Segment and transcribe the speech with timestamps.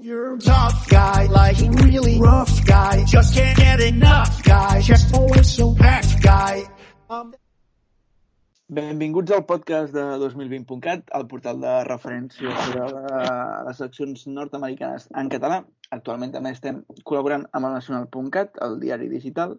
[0.00, 3.04] You're a tough guy, like a really rough guy.
[3.04, 4.80] Just can't get enough guy.
[4.80, 6.64] Just always so packed guy.
[7.10, 7.34] Um,
[8.72, 12.86] Benvinguts al podcast de 2020.cat, el portal de referència sobre
[13.66, 15.60] les eleccions nord-americanes en català.
[15.92, 19.58] Actualment també estem col·laborant amb el Nacional.cat, el diari digital,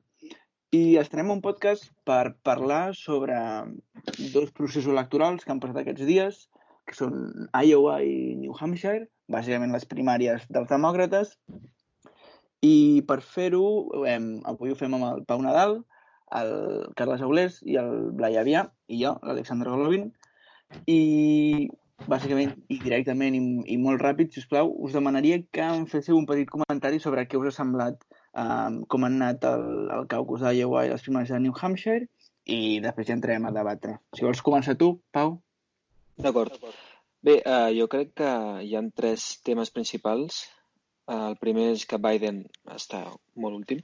[0.74, 3.38] i estarem un podcast per parlar sobre
[4.34, 6.46] dos processos electorals que han passat aquests dies,
[6.90, 11.36] que són Iowa i New Hampshire, bàsicament les primàries dels demòcrates,
[12.62, 13.66] i per fer-ho,
[14.06, 15.80] hem, avui ho fem amb el Pau Nadal,
[16.38, 16.52] el
[16.98, 20.12] Carles Aulés i el Blai Avià, i jo, l'Alexandre Golovin,
[20.88, 21.68] i
[22.10, 23.42] bàsicament i directament i,
[23.74, 27.26] i molt ràpid, si us plau, us demanaria que em féssiu un petit comentari sobre
[27.30, 28.00] què us ha semblat
[28.34, 32.08] um, com han anat el, el caucus d'Iowa i les primàries de New Hampshire
[32.50, 34.00] i després ja entrem a debatre.
[34.18, 35.38] Si vols començar tu, Pau.
[36.22, 36.58] D'acord.
[37.22, 38.30] Bé, uh, jo crec que
[38.66, 40.42] hi ha tres temes principals.
[41.06, 42.42] Uh, el primer és que Biden
[42.76, 43.04] està
[43.44, 43.84] molt últim.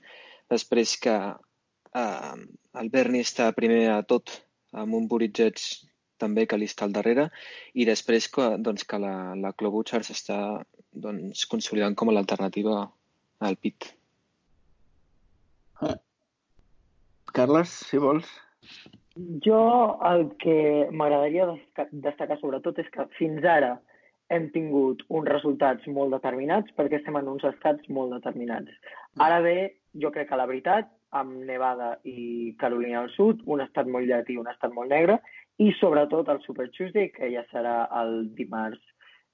[0.50, 2.36] Després que uh,
[2.81, 4.34] el Bernie està primer a tot,
[4.73, 5.62] amb un Buttigieg
[6.17, 7.28] també que li està al darrere,
[7.78, 10.40] i després que, doncs, que la, la Klobuchar s'està
[11.06, 12.80] doncs, consolidant com a l'alternativa
[13.45, 13.92] al PIT.
[17.38, 18.25] Carles, si vols.
[19.46, 19.62] Jo
[20.06, 21.48] el que m'agradaria
[21.92, 23.78] destacar sobretot és que fins ara
[24.34, 28.72] hem tingut uns resultats molt determinats perquè estem en uns estats molt determinats.
[29.24, 29.58] Ara bé,
[29.96, 34.36] jo crec que la veritat, amb Nevada i Carolina del Sud, un estat molt llatí
[34.36, 35.22] i un estat molt negre,
[35.58, 38.84] i sobretot el Super Tuesday, que ja serà el dimarts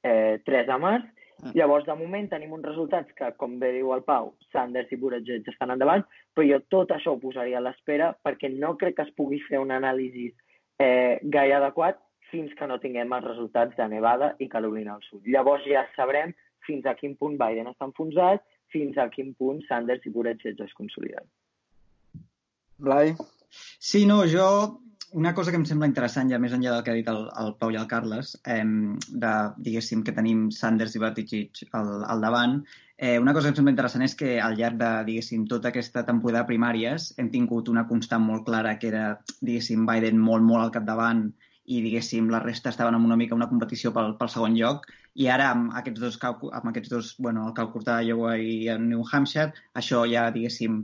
[0.04, 1.10] eh, 3 de març.
[1.52, 5.48] Llavors, de moment, tenim uns resultats que, com bé diu el Pau, Sanders i Buttigieg
[5.52, 9.14] estan endavant, però jo tot això ho posaria a l'espera perquè no crec que es
[9.18, 10.30] pugui fer un anàlisi
[10.80, 12.00] eh, gaire adequat
[12.32, 15.28] fins que no tinguem els resultats de Nevada i Carolina del Sud.
[15.30, 16.34] Llavors ja sabrem
[16.66, 20.74] fins a quin punt Biden està enfonsat, fins a quin punt Sanders i Buttigieg es
[20.80, 21.28] consoliden.
[22.82, 23.14] Blai?
[23.54, 24.48] Sí, no, jo...
[25.22, 27.52] Una cosa que em sembla interessant, ja més enllà del que ha dit el, el
[27.62, 28.64] Pau i el Carles, eh,
[29.24, 29.34] de,
[29.68, 32.56] diguéssim, que tenim Sanders i Buttigieg al, al davant,
[32.98, 36.02] eh, una cosa que em sembla interessant és que al llarg de, diguéssim, tota aquesta
[36.08, 39.04] temporada de primàries hem tingut una constant molt clara que era,
[39.42, 43.52] diguéssim, Biden molt, molt al capdavant i, diguéssim, la resta estaven en una mica una
[43.54, 44.90] competició pel, pel segon lloc.
[45.14, 48.58] I ara amb aquests dos, amb aquests dos bueno, el càlcul d'Iowa i
[48.90, 50.82] New Hampshire, això ja, diguéssim,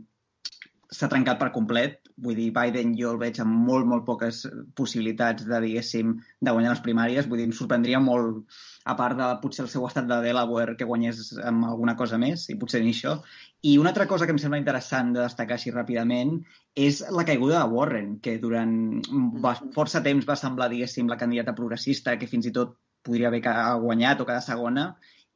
[0.90, 2.00] s'ha trencat per complet.
[2.20, 4.42] Vull dir, Biden jo el veig amb molt, molt poques
[4.76, 7.28] possibilitats de, diguéssim, de guanyar les primàries.
[7.30, 8.42] Vull dir, em sorprendria molt,
[8.90, 12.48] a part de potser el seu estat de Delaware, que guanyés amb alguna cosa més,
[12.50, 13.20] i potser ni això.
[13.62, 16.40] I una altra cosa que em sembla interessant de destacar així ràpidament
[16.80, 18.74] és la caiguda de Warren, que durant
[19.46, 23.44] va, força temps va semblar, diguéssim, la candidata progressista, que fins i tot podria haver
[23.84, 24.90] guanyat o quedar segona,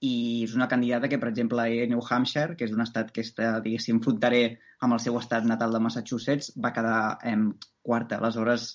[0.03, 3.23] i és una candidata que, per exemple, a New Hampshire, que és un estat que
[3.23, 6.97] està, diguéssim, fronterer amb el seu estat natal de Massachusetts, va quedar
[7.29, 7.53] em,
[7.87, 8.19] quarta.
[8.19, 8.73] Aleshores,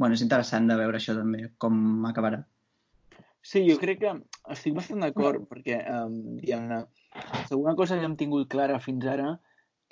[0.00, 2.40] bueno, és interessant de veure això també, com acabarà.
[3.44, 4.14] Sí, jo crec que
[4.54, 6.80] estic bastant d'acord, perquè, um, diguem-ne,
[7.42, 9.34] alguna cosa que hem tingut clara fins ara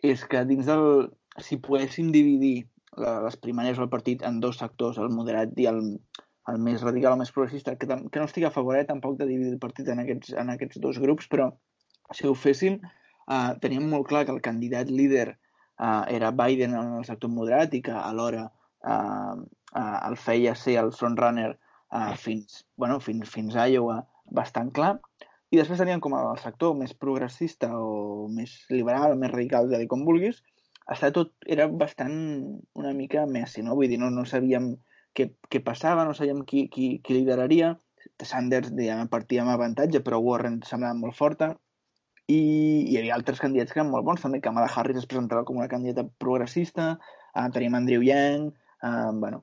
[0.05, 1.09] és que dins del...
[1.39, 2.67] Si poguéssim dividir
[2.99, 5.85] les primàries del partit en dos sectors, el moderat i el,
[6.49, 9.27] el més radical, el més progressista, que, que no estic a favor eh, tampoc de
[9.29, 11.51] dividir el partit en aquests, en aquests dos grups, però
[12.15, 12.79] si ho féssim,
[13.29, 17.75] uh, teníem molt clar que el candidat líder uh, era Biden en el sector moderat
[17.77, 23.57] i que alhora uh, uh, el feia ser el frontrunner uh, fins, bueno, fins, fins
[23.57, 24.01] a Iowa
[24.33, 24.97] bastant clar.
[25.53, 29.89] I després teníem com el sector més progressista o més liberal, més radical, de dir
[29.89, 30.43] com vulguis,
[30.89, 32.17] està tot, era bastant
[32.77, 33.77] una mica messi, no?
[33.77, 34.75] Vull dir, no, no sabíem
[35.17, 37.77] què, què passava, no sabíem qui, qui, qui lideraria.
[38.25, 41.53] Sanders, diguem, partia amb avantatge, però Warren semblava molt forta.
[42.29, 42.41] I
[42.91, 45.71] hi havia altres candidats que eren molt bons, també Kamala Harris es presentava com una
[45.71, 46.91] candidata progressista,
[47.33, 48.51] uh, tenim Andrew Yang,
[48.85, 49.43] uh, bueno,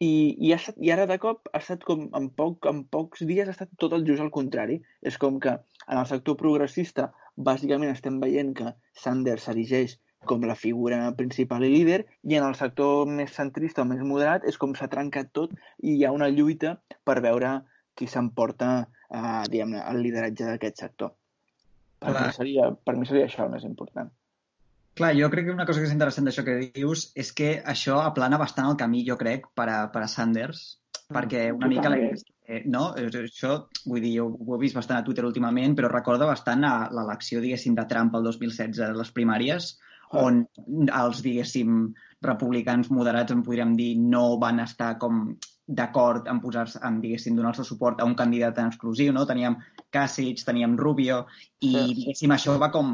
[0.00, 3.22] i, i, ha estat, i ara de cop ha estat com en, poc, en pocs
[3.28, 4.80] dies ha estat tot el just al contrari.
[5.00, 8.74] És com que en el sector progressista bàsicament estem veient que
[9.04, 9.96] Sanders s'erigeix
[10.28, 14.44] com la figura principal i líder i en el sector més centrista o més moderat
[14.50, 16.76] és com s'ha trencat tot i hi ha una lluita
[17.06, 17.60] per veure
[17.96, 21.14] qui s'emporta eh, diguem-ne, el lideratge d'aquest sector.
[21.98, 22.28] Per Clar.
[22.28, 24.12] mi, seria, per mi seria això el més important.
[24.96, 27.98] Clar, jo crec que una cosa que és interessant d'això que dius és que això
[28.04, 30.62] aplana bastant el camí, jo crec, per a, per a Sanders,
[31.12, 31.98] perquè una mica la,
[32.48, 32.86] eh, no?
[32.96, 36.74] Això, vull dir, jo ho he vist bastant a Twitter últimament, però recorda bastant a
[36.96, 39.74] l'elecció, diguéssim, de Trump el 2016 de les primàries,
[40.14, 40.44] on
[40.92, 41.92] els, diguéssim,
[42.22, 45.28] republicans moderats, en podríem dir, no van estar com
[45.66, 49.24] d'acord en posar-se, en, diguéssim, donar el seu suport a un candidat en exclusiu, no?
[49.26, 49.56] Teníem
[49.90, 51.24] Kasich, teníem Rubio,
[51.58, 51.94] i, sí.
[51.98, 52.92] diguéssim, això va com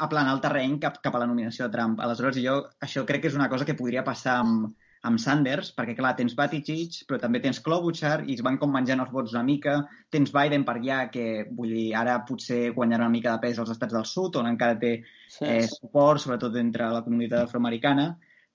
[0.00, 2.00] aplanar el terreny cap, cap a la nominació de Trump.
[2.00, 4.72] Aleshores, jo això crec que és una cosa que podria passar amb,
[5.08, 9.02] amb Sanders, perquè, clar, tens Buttigieg, però també tens Klobuchar, i es van com menjant
[9.04, 9.76] els vots una mica.
[10.12, 11.26] Tens Biden per allà, que,
[11.58, 14.78] vull dir, ara potser guanyarà una mica de pes als estats del sud, on encara
[14.80, 15.44] té sí.
[15.44, 18.14] eh, suport, sobretot entre la comunitat afroamericana.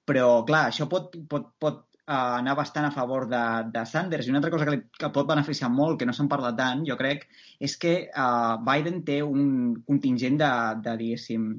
[0.10, 4.26] Però, clar, això pot, pot, pot uh, anar bastant a favor de, de Sanders.
[4.26, 6.82] I una altra cosa que, li, que pot beneficiar molt, que no se'n parla tant,
[6.90, 7.28] jo crec,
[7.62, 11.52] és que uh, Biden té un contingent de, de diguéssim,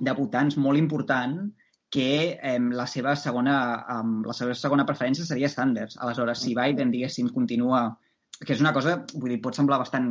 [0.00, 1.42] de votants molt important
[1.90, 5.98] que eh, la, seva segona, eh, la seva segona preferència seria Sanders.
[5.98, 7.88] Aleshores, si Biden, diguéssim, continua
[8.40, 10.06] que és una cosa, vull dir, pot semblar bastant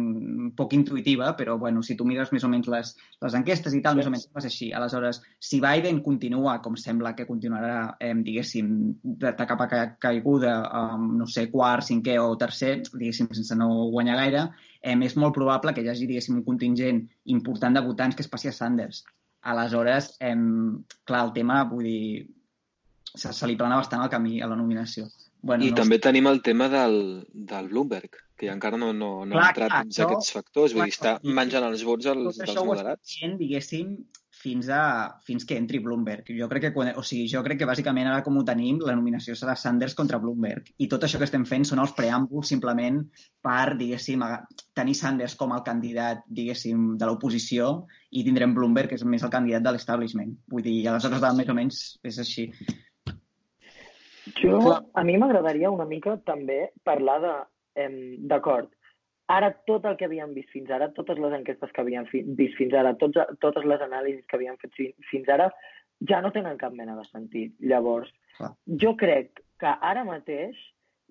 [0.57, 2.91] poc intuïtiva, però bueno, si tu mires més o menys les,
[3.25, 4.67] les enquestes i tal, més o menys és així.
[4.77, 8.69] Aleshores, si Biden continua, com sembla que continuarà, eh, diguéssim,
[9.01, 9.65] de, de capa
[9.97, 14.45] caiguda, eh, no sé, quart, cinquè o tercer, diguéssim, sense no guanyar gaire,
[14.77, 17.01] eh, és molt probable que hi hagi, diguéssim, un contingent
[17.33, 19.01] important de votants que es passi a Sanders.
[19.41, 20.35] Aleshores, eh,
[21.07, 22.27] clar, el tema, vull dir,
[23.15, 25.07] se, se li plana bastant el camí a la nominació.
[25.41, 26.03] Bueno, I no també sé.
[26.09, 26.97] tenim el tema del,
[27.31, 30.89] del Bloomberg, que encara no, no, no clar, ha entrat clar, dins aquests factors, vull
[30.89, 33.15] dir, està menjant els vots als, dels moderats.
[33.21, 33.93] Tot diguéssim,
[34.39, 36.29] fins, a, fins que entri Bloomberg.
[36.37, 38.95] Jo crec que, quan, o sigui, jo crec que bàsicament ara com ho tenim, la
[38.95, 40.71] nominació serà Sanders contra Bloomberg.
[40.79, 43.01] I tot això que estem fent són els preàmbuls simplement
[43.43, 44.23] per, diguéssim,
[44.77, 47.71] tenir Sanders com el candidat, diguéssim, de l'oposició
[48.11, 50.33] i tindrem Bloomberg, que és més el candidat de l'establishment.
[50.53, 52.49] Vull dir, aleshores, més o menys és així.
[54.39, 54.59] Jo,
[54.93, 57.37] a mi m'agradaria una mica també parlar de,
[57.81, 57.91] eh,
[58.31, 58.71] d'acord,
[59.29, 62.57] ara tot el que havíem vist fins ara, totes les enquestes que havíem fi, vist
[62.57, 65.49] fins ara, tots, totes les anàlisis que havíem fet fi, fins ara,
[66.09, 67.53] ja no tenen cap mena de sentit.
[67.61, 68.53] Llavors, Clar.
[68.83, 70.57] jo crec que ara mateix,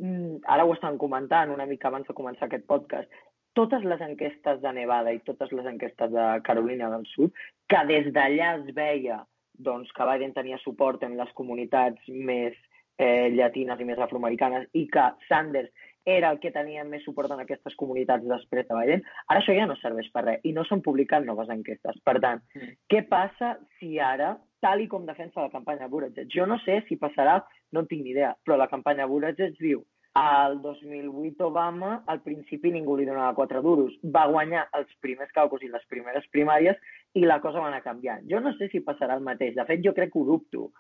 [0.01, 3.11] mm, ara ho estan comentant una mica abans de començar aquest podcast,
[3.55, 7.35] totes les enquestes de Nevada i totes les enquestes de Carolina del Sud,
[7.69, 9.23] que des d'allà es veia
[9.59, 12.55] doncs, que Biden tenia suport en les comunitats més
[12.99, 15.71] eh, llatines i més afroamericanes i que Sanders
[16.09, 19.67] era el que tenia més suport en aquestes comunitats després de Biden, ara això ja
[19.69, 22.01] no serveix per res i no s'han publicat noves enquestes.
[22.05, 22.73] Per tant, mm.
[22.89, 24.33] què passa si ara,
[24.65, 27.39] tal i com defensa la campanya Buttigieg, jo no sé si passarà,
[27.73, 29.85] no en tinc ni idea, però la campanya Buttigieg diu
[30.19, 33.93] al 2008 Obama, al principi ningú li donava quatre duros.
[34.03, 36.81] Va guanyar els primers caucus i les primeres primàries
[37.15, 38.25] i la cosa va anar canviant.
[38.31, 39.55] Jo no sé si passarà el mateix.
[39.55, 40.71] De fet, jo crec que ho dubto.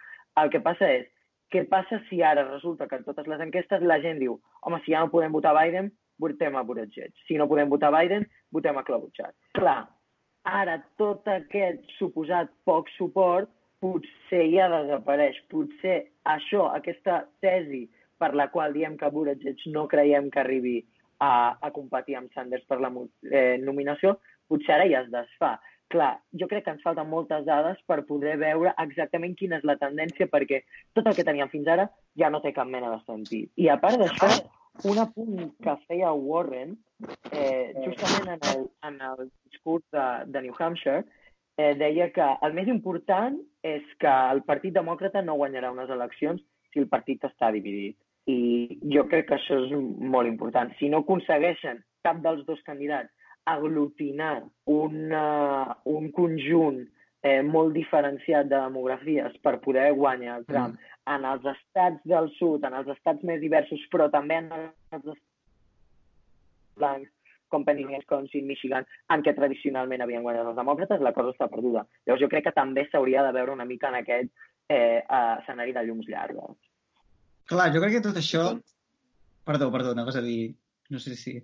[0.43, 1.07] El que passa és,
[1.53, 4.93] què passa si ara resulta que en totes les enquestes la gent diu home, si
[4.95, 7.15] ja no podem votar Biden, votem a Buttigieg.
[7.27, 9.31] Si no podem votar Biden, votem a Klobuchar.
[9.59, 9.81] Clar,
[10.45, 13.51] ara tot aquest suposat poc suport
[13.83, 15.39] potser ja desapareix.
[15.53, 17.87] Potser això, aquesta tesi
[18.19, 20.79] per la qual diem que Buttigieg no creiem que arribi
[21.23, 22.91] a, a competir amb Sanders per la
[23.31, 24.19] eh, nominació,
[24.49, 25.57] potser ara ja es desfà
[25.93, 29.79] clar, jo crec que ens falten moltes dades per poder veure exactament quina és la
[29.81, 30.63] tendència, perquè
[30.97, 31.89] tot el que teníem fins ara
[32.21, 33.51] ja no té cap mena de sentit.
[33.57, 34.29] I a part d'això,
[34.91, 36.77] un apunt que feia Warren,
[37.33, 41.05] eh, justament en el, en el discurs de, de New Hampshire,
[41.59, 46.45] eh, deia que el més important és que el Partit Demòcrata no guanyarà unes eleccions
[46.73, 47.97] si el partit està dividit.
[48.29, 49.73] I jo crec que això és
[50.15, 50.71] molt important.
[50.79, 53.11] Si no aconsegueixen cap dels dos candidats
[53.49, 55.27] aglutinar una,
[55.89, 56.83] un conjunt
[57.23, 60.97] eh, molt diferenciat de demografies per poder guanyar el Trump mm.
[61.15, 65.25] en els estats del sud, en els estats més diversos, però també en els estats
[66.79, 67.11] blancs,
[67.49, 71.87] com Pennsylvania, Wisconsin, Michigan, en què tradicionalment havien guanyat els demòcrates, la cosa està perduda.
[72.05, 74.29] Llavors jo crec que també s'hauria de veure una mica en aquest
[74.69, 76.59] eh, escenari de llums llargues.
[77.49, 78.51] Clar, jo crec que tot això...
[79.49, 80.53] Perdó, perdó, anaves a dir...
[80.93, 81.39] No sé si...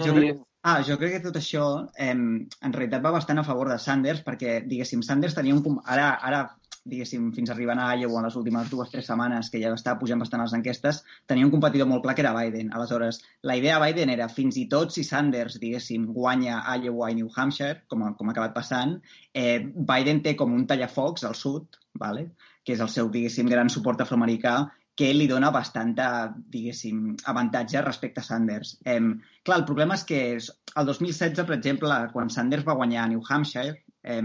[0.00, 1.64] Jo crec, Ah, jo crec que tot això
[1.96, 5.78] eh, en realitat va bastant a favor de Sanders perquè, diguéssim, Sanders tenia un...
[5.86, 6.40] Ara, ara
[6.88, 9.94] diguéssim, fins arribant a Iowa en les últimes dues o tres setmanes, que ja està
[10.00, 12.72] pujant bastant les enquestes, tenia un competidor molt clar que era Biden.
[12.74, 17.18] Aleshores, la idea de Biden era, fins i tot si Sanders, diguéssim, guanya Iowa i
[17.20, 18.96] New Hampshire, com, com ha acabat passant,
[19.34, 19.60] eh,
[19.92, 22.30] Biden té com un tallafocs al sud, vale?
[22.68, 24.58] que és el seu, diguéssim, gran suport afroamericà,
[24.98, 26.06] que li dona bastanta,
[26.54, 28.72] diguéssim, avantatge respecte a Sanders.
[28.84, 29.00] Eh,
[29.46, 33.22] clar, el problema és que el 2016, per exemple, quan Sanders va guanyar a New
[33.22, 34.22] Hampshire, eh,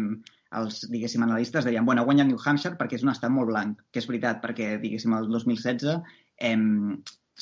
[0.60, 3.84] els, diguéssim, analistes deien, bueno, ha guanyat New Hampshire perquè és un estat molt blanc,
[3.92, 5.94] que és veritat, perquè, diguéssim, el 2016
[6.50, 6.58] eh,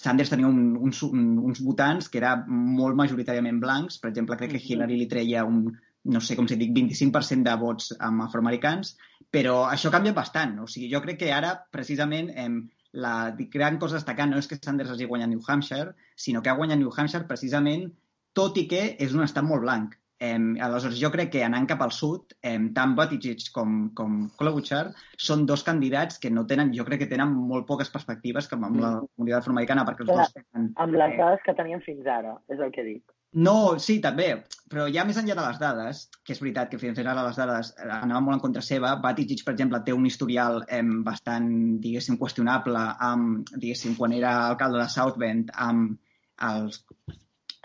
[0.01, 2.43] Sanders tenia un, uns, un, uns votants que eren
[2.75, 3.99] molt majoritàriament blancs.
[3.99, 5.65] Per exemple, crec que Hillary li treia un
[6.11, 8.95] no sé com si dic, 25% de vots amb afroamericans,
[9.29, 10.55] però això canvia bastant.
[10.63, 12.47] O sigui, jo crec que ara, precisament, eh,
[12.91, 16.51] la gran cosa a destacar no és que Sanders hagi guanyat New Hampshire, sinó que
[16.51, 17.89] ha guanyat New Hampshire precisament
[18.33, 19.95] tot i que és un estat molt blanc.
[20.21, 24.83] Eh, aleshores, jo crec que anant cap al sud, eh, tant Buttigieg com, com Klobuchar
[25.17, 28.83] són dos candidats que no tenen, jo crec que tenen molt poques perspectives com amb
[28.83, 30.69] la comunitat afroamericana, perquè els Clar, dos tenen...
[30.85, 33.03] Amb les eh, dades que teníem fins ara, és el que dic.
[33.33, 34.27] No, sí, també,
[34.71, 37.71] però ja més enllà de les dades, que és veritat que fins ara les dades
[37.77, 41.49] eh, anaven molt en contra seva, Buttigieg, per exemple, té un historial eh, bastant,
[41.83, 45.95] diguéssim, qüestionable amb, diguéssim, quan era alcalde de South Bend, amb
[46.43, 46.83] els,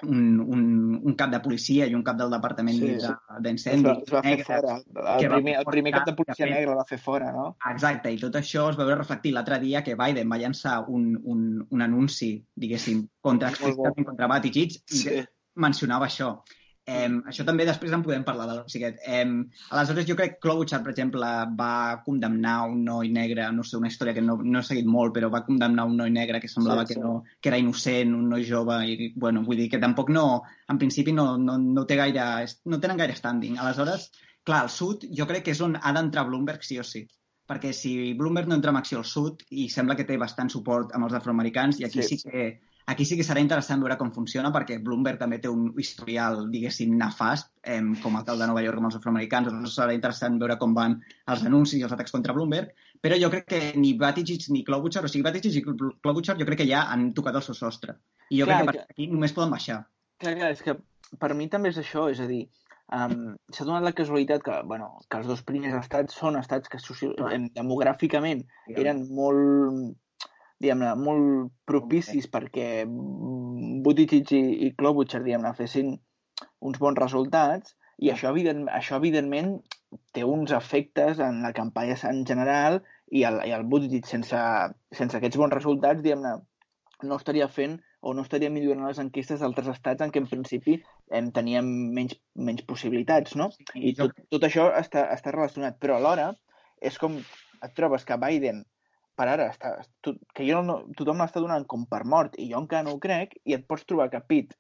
[0.05, 0.65] un, un,
[1.03, 3.91] un cap de policia i un cap del departament Sí, sí, d'incendi.
[3.91, 4.81] Es va, es va fer negres, fora.
[5.17, 7.47] El primer, el primer cap de policia negra va fer fora, no?
[7.73, 11.15] Exacte, i tot això es va veure reflectit l'altre dia que Biden va llançar un,
[11.25, 15.23] un, un anunci, diguéssim, contra, contra Buttigieg i Sí.
[15.63, 16.37] Mencionava això.
[16.87, 19.01] Eh, això també després en podem parlar de l'Oxiquet.
[19.11, 19.25] Eh,
[19.75, 23.91] aleshores, jo crec que Klobuchar, per exemple, va condemnar un noi negre, no sé, una
[23.91, 26.85] història que no, no he seguit molt, però va condemnar un noi negre que semblava
[26.87, 27.01] Sí, sí.
[27.01, 30.29] Que, no, que era innocent, un noi jove, i, bueno, vull dir que tampoc no,
[30.71, 32.29] en principi no, no, no té gaire,
[32.71, 33.59] no tenen gaire standing.
[33.59, 34.07] Aleshores,
[34.47, 37.03] clar, al sud jo crec que és on ha d'entrar Bloomberg sí o sí
[37.47, 40.95] perquè si Bloomberg no entra amb acció al sud i sembla que té bastant suport
[40.95, 42.47] amb els afroamericans i aquí sí, sí que
[42.87, 46.93] aquí sí que serà interessant veure com funciona perquè Bloomberg també té un historial, diguéssim,
[46.99, 50.57] nefast eh, com a alcalde de Nova York amb els afroamericans, doncs serà interessant veure
[50.61, 52.71] com van els anuncis i els atacs contra Bloomberg,
[53.03, 55.65] però jo crec que ni Buttigieg ni Klobuchar, o sigui, Buttigieg i
[56.03, 57.99] Klobuchar jo crec que ja han tocat el seu sostre.
[58.31, 59.81] I jo Clar, crec que per que- aquí només poden baixar.
[60.23, 60.79] Clar, clar, és que
[61.19, 62.45] per mi també és això, és a dir,
[62.95, 66.79] um, s'ha donat la casualitat que, bueno, que els dos primers estats són estats que
[66.79, 67.11] soci...
[67.33, 69.97] em, demogràficament eren molt,
[70.63, 72.85] diguem-ne, molt propicis perquè
[73.85, 75.95] Buttigieg i, i Klobuchar, diguem-ne, fessin
[76.65, 79.57] uns bons resultats i això, evident, això evidentment
[80.17, 82.83] té uns efectes en la campanya en general
[83.13, 84.41] i el, i el Buttigieg sense,
[84.93, 86.37] sense aquests bons resultats, diguem-ne,
[87.05, 90.77] no estaria fent o no estaria millorant les enquestes d'altres estats en què en principi
[91.11, 92.17] em, teníem menys,
[92.49, 93.51] menys possibilitats, no?
[93.75, 96.31] I tot, tot això està, està relacionat, però alhora
[96.81, 98.63] és com et trobes que Biden
[99.17, 99.73] per ara, està,
[100.05, 103.03] to, que jo no, tothom l'està donant com per mort i jo encara no ho
[103.03, 104.57] crec, i et pots trobar que Pitt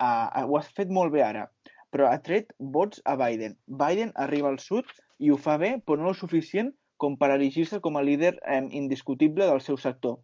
[0.00, 1.46] uh, ho has fet molt bé ara,
[1.94, 3.56] però ha tret vots a Biden.
[3.66, 7.80] Biden arriba al sud i ho fa bé, però no el suficient com per erigir-se
[7.84, 10.18] com a líder eh, indiscutible del seu sector.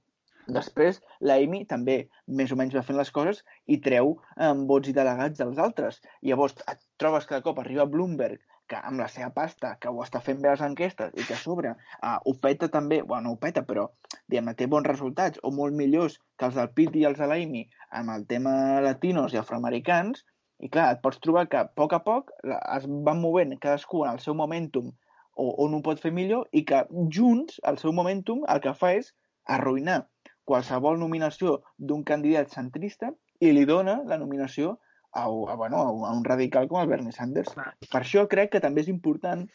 [0.57, 1.97] Després, l'Amy també
[2.41, 5.99] més o menys va fent les coses i treu eh, vots i delegats dels altres.
[6.23, 8.39] Llavors et trobes de cop arriba Bloomberg,
[8.71, 11.41] que amb la seva pasta, que ho està fent bé les enquestes i que a
[11.41, 13.87] sobre uh, ho peta també, bueno, no ho peta, però
[14.27, 17.67] diguem té bons resultats o molt millors que els del Pitt i els de l'Amy
[18.01, 18.55] amb el tema
[18.85, 20.25] latinos i afroamericans,
[20.59, 24.15] i clar, et pots trobar que a poc a poc es van movent cadascú en
[24.15, 24.93] el seu momentum
[25.37, 26.83] o on ho pot fer millor i que
[27.13, 29.13] junts, el seu momentum, el que fa és
[29.57, 30.01] arruïnar
[30.49, 34.77] qualsevol nominació d'un candidat centrista i li dona la nominació
[35.17, 37.57] a, a, bueno, a un radical com el Bernie Sanders.
[37.57, 39.47] Per això crec que també és important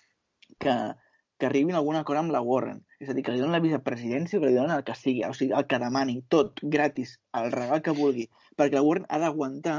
[0.59, 0.75] que,
[1.37, 2.81] que arribin a algun acord amb la Warren.
[3.01, 5.23] És a dir, que li donen la vicepresidència o que li donen el que sigui,
[5.27, 8.27] o sigui, el que demani, tot, gratis, el regal que vulgui,
[8.57, 9.77] perquè la Warren ha d'aguantar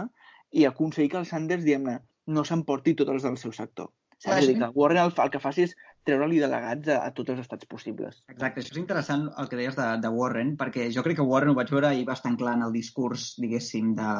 [0.52, 1.98] i aconseguir que el Sanders, diguem-ne,
[2.32, 3.90] no s'emporti tots els del seu sector.
[4.22, 4.36] Saps?
[4.36, 5.74] És a dir, que Warren el, el que faci és
[6.08, 8.20] treure-li delegats a, a tots els estats possibles.
[8.32, 11.52] Exacte, això és interessant el que deies de, de Warren, perquè jo crec que Warren
[11.52, 14.10] ho vaig veure ahir bastant clar en el discurs, diguéssim, de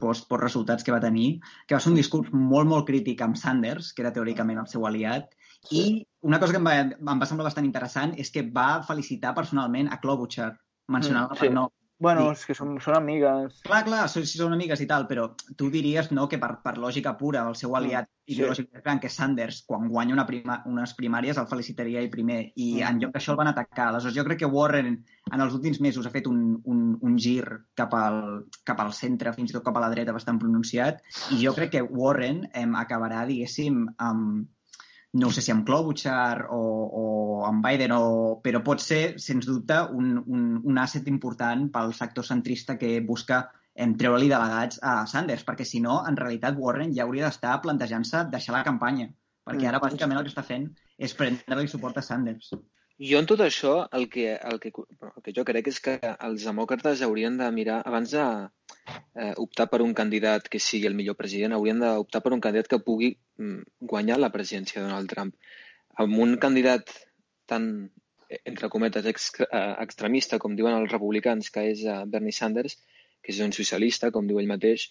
[0.00, 1.28] post, post resultats que va tenir,
[1.66, 4.86] que va ser un discurs molt, molt crític amb Sanders, que era teòricament el seu
[4.88, 5.34] aliat,
[5.74, 5.84] i
[6.22, 6.76] una cosa que em va,
[7.14, 10.52] em va semblar bastant interessant és que va felicitar personalment a Klobuchar,
[10.88, 11.54] mencionant-la Mm, per sí.
[11.54, 11.77] nom.
[12.00, 12.30] Bueno, Sí.
[12.38, 13.56] és que són, són amigues.
[13.64, 16.76] Clar, clar, són, si són amigues i tal, però tu diries no, que per, per
[16.78, 18.34] lògica pura el seu aliat Mm, sí.
[18.36, 22.52] ideològic més gran, que Sanders, quan guanya una prima, unes primàries el felicitaria ell primer,
[22.54, 22.86] i Mm.
[22.88, 23.88] en lloc d'això el van atacar.
[23.88, 27.44] Aleshores, jo crec que Warren en els últims mesos ha fet un, un, un gir
[27.74, 31.02] cap al, cap al centre, fins i tot cap a la dreta bastant pronunciat,
[31.32, 34.46] i jo crec que Warren em, acabarà, diguéssim, amb,
[35.18, 36.60] no sé si amb Klobuchar o,
[37.02, 37.04] o
[37.48, 42.26] amb Biden, o, però pot ser, sens dubte, un, un, un asset important pel sector
[42.26, 43.44] centrista que busca
[43.74, 48.24] em, treure-li delegats a Sanders, perquè si no, en realitat Warren ja hauria d'estar plantejant-se
[48.32, 49.10] deixar la campanya,
[49.46, 49.70] perquè Mm.
[49.70, 50.66] ara bàsicament el que està fent
[50.98, 52.50] és prendre-li suport a Sanders.
[52.98, 56.46] Jo en tot això el que, el, que, el que jo crec és que els
[56.48, 61.14] demòcrates haurien de mirar, abans de eh, optar per un candidat que sigui el millor
[61.20, 65.36] president, haurien d'optar per un candidat que pugui mm, guanyar la presidència de Donald Trump.
[65.94, 66.90] Amb un candidat
[67.46, 67.70] tan,
[68.42, 72.80] entre cometes, ex, eh, extremista, com diuen els republicans, que és eh, Bernie Sanders,
[73.22, 74.88] que és un socialista, com diu ell mateix,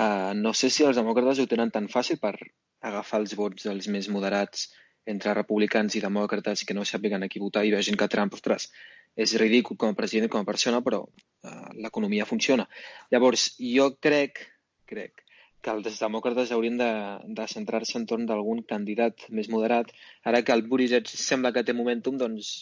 [0.00, 2.38] eh, no sé si els demòcrates ho tenen tan fàcil per
[2.80, 4.70] agafar els vots dels més moderats
[5.06, 8.34] entre republicans i demòcrates i que no sàpiguen a qui votar i vegin que Trump,
[8.38, 8.68] ostres,
[9.16, 12.68] és ridícul com a president i com a persona, però uh, l'economia funciona.
[13.12, 14.46] Llavors, jo crec,
[14.88, 15.24] crec
[15.62, 16.90] que els demòcrates haurien de,
[17.38, 19.92] de centrar-se entorn d'algun candidat més moderat.
[20.26, 22.54] Ara que el Buttigieg sembla que té momentum, doncs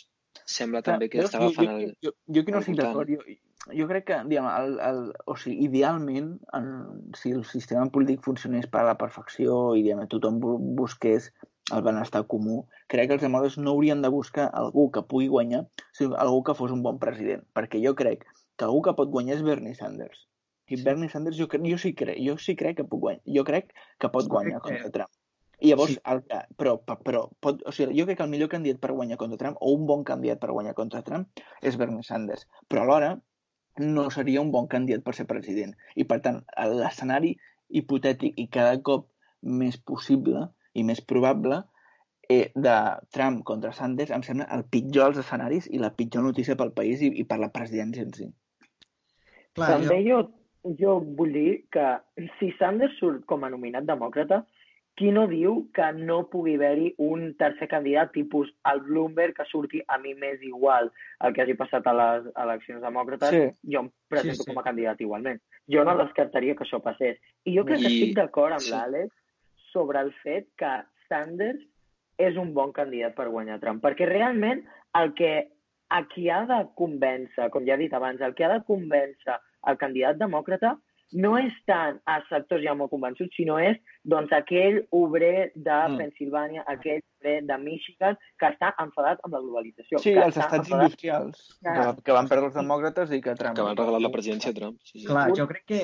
[0.44, 1.86] sembla també que està agafant el...
[2.04, 3.38] Jo, jo, jo que no estic d'acord, jo,
[3.76, 6.68] jo crec que, diguem, el, el, o sigui, idealment, en,
[7.16, 10.40] si el sistema polític funcionés per a la perfecció i, diguem, tothom
[10.76, 11.30] busqués
[11.74, 15.66] el benestar comú, crec que els demòcrates no haurien de buscar algú que pugui guanyar,
[15.96, 18.26] sinó algú que fos un bon president, perquè jo crec
[18.56, 20.26] que algú que pot guanyar és Bernie Sanders
[20.70, 23.22] i Bernie Sanders jo, jo, sí crec, jo sí crec que puc guanyar.
[23.36, 25.10] Jo crec que pot guanyar contra Trump.
[25.60, 26.00] I llavors, sí.
[26.08, 26.22] el,
[26.56, 29.58] però, però pot, o sigui, jo crec que el millor candidat per guanyar contra Trump,
[29.60, 31.26] o un bon candidat per guanyar contra Trump,
[31.60, 32.46] és Bernie Sanders.
[32.70, 33.16] Però alhora
[33.82, 35.74] no seria un bon candidat per ser president.
[35.98, 36.40] I per tant,
[36.70, 37.34] l'escenari
[37.68, 39.10] hipotètic i cada cop
[39.42, 41.62] més possible i més probable
[42.28, 42.76] eh, de
[43.14, 47.02] Trump contra Sanders em sembla el pitjor dels escenaris i la pitjor notícia pel país
[47.02, 48.28] i, i per la presidència en si.
[49.56, 50.20] Clar, També jo...
[50.20, 50.28] jo
[50.78, 51.84] jo vull dir que
[52.38, 54.42] si Sanders surt com a nominat demòcrata,
[54.98, 59.80] qui no diu que no pugui haver-hi un tercer candidat tipus el Bloomberg que surti
[59.88, 60.90] a mi més igual
[61.24, 63.72] el que hagi passat a les eleccions demòcrates, sí.
[63.72, 64.50] jo em presento sí, sí.
[64.50, 65.40] com a candidat igualment.
[65.72, 67.16] Jo no descartaria que això passés.
[67.48, 67.86] I jo crec I...
[67.86, 68.74] que estic d'acord amb sí.
[68.74, 69.14] l'Àlex
[69.70, 70.72] sobre el fet que
[71.08, 71.62] Sanders
[72.20, 74.62] és un bon candidat per guanyar Trump, perquè realment
[75.00, 75.32] el que
[75.90, 79.38] a qui ha de convèncer, com ja he dit abans, el que ha de convèncer
[79.70, 80.76] el candidat demòcrata
[81.12, 85.96] no és tant a sectors ja molt convençuts, sinó és doncs, aquell obrer de mm.
[85.98, 89.98] Pensilvània, aquell obrer de Michigan, que està enfadat amb la globalització.
[90.02, 90.86] Sí, els estats enfadat...
[90.86, 93.58] industrials, que, que van perdre els demòcrates i que Trump...
[93.58, 94.78] Que van regalar la presidència a Trump.
[94.86, 95.08] Sí, sí.
[95.10, 95.82] Clar, jo crec que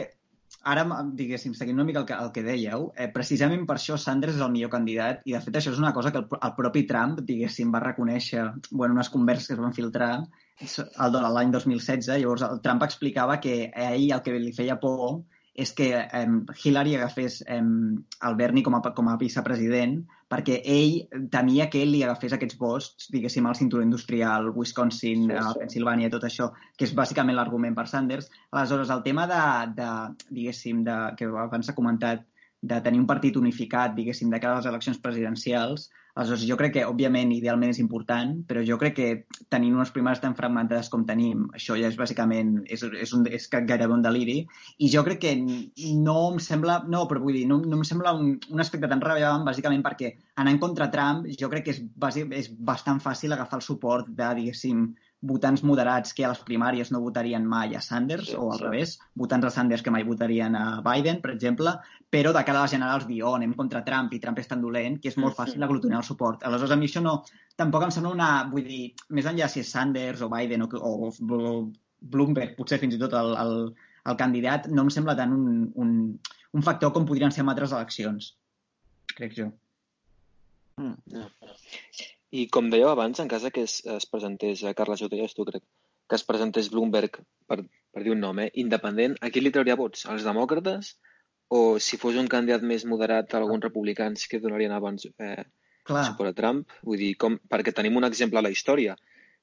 [0.72, 0.84] ara,
[1.18, 4.42] diguéssim, seguint una mica el que, el que dèieu, eh, precisament per això Sanders és
[4.46, 7.22] el millor candidat i, de fet, això és una cosa que el, el propi Trump,
[7.28, 10.10] diguéssim, va reconèixer bueno, unes converses que es van filtrar
[10.58, 12.10] l'any 2016.
[12.22, 15.22] Llavors, el Trump explicava que a ell el que li feia por
[15.56, 16.26] és que eh,
[16.62, 21.92] Hillary agafés eh, el Bernie com a, com a vicepresident perquè ell temia que ell
[21.94, 25.60] li agafés aquests vots, diguéssim, al cinturó industrial, Wisconsin, sí, sí.
[25.62, 28.26] Pensilvània, tot això, que és bàsicament l'argument per Sanders.
[28.50, 29.42] Aleshores, el tema de,
[29.78, 29.90] de
[30.30, 32.26] diguéssim, de, que abans s'ha comentat,
[32.66, 36.72] de tenir un partit unificat, diguéssim, de cara a les eleccions presidencials, Aleshores, jo crec
[36.72, 39.08] que, òbviament, idealment és important, però jo crec que
[39.52, 43.48] tenint unes primeres tan fragmentades com tenim, això ja és bàsicament, és, és, un, és
[43.52, 44.38] gairebé un deliri,
[44.80, 48.14] i jo crec que no em sembla, no, però vull dir, no, no em sembla
[48.16, 51.84] un, un aspecte tan rellevant, bàsicament perquè anant contra Trump, jo crec que és,
[52.40, 54.86] és bastant fàcil agafar el suport de, diguéssim,
[55.22, 58.64] votants moderats que a les primàries no votarien mai a Sanders, sí, o al sí.
[58.64, 61.72] revés, votants a Sanders que mai votarien a Biden, per exemple,
[62.12, 64.62] però de cara a les generals dir, oh, anem contra Trump i Trump és tan
[64.62, 66.44] dolent, que és molt fàcil aglutinar el suport.
[66.44, 67.18] Aleshores, a mi això no...
[67.56, 68.30] Tampoc em sembla una...
[68.52, 68.82] Vull dir,
[69.16, 71.52] més enllà si és Sanders o Biden o, o, o
[72.00, 73.54] Bloomberg, potser fins i tot el, el,
[74.06, 75.94] el candidat, no em sembla tant un, un,
[76.52, 78.34] un factor com podrien ser en altres eleccions,
[79.16, 79.48] crec jo.
[80.76, 80.92] Mm.
[81.08, 82.12] Yeah.
[82.34, 85.44] I com dèieu abans, en cas que es, es presentés, a Carles, ho deies tu,
[85.46, 85.62] crec,
[86.08, 87.60] que es presentés Bloomberg, per,
[87.94, 90.06] per dir un nom, eh, independent, a qui li trauria vots?
[90.10, 90.96] Als demòcrates?
[91.54, 95.44] O si fos un candidat més moderat alguns republicans que donarien abans eh,
[95.86, 96.04] Clar.
[96.08, 96.78] suport a Trump?
[96.82, 98.96] Vull dir, com, perquè tenim un exemple a la història,